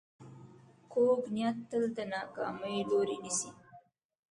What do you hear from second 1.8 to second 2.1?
د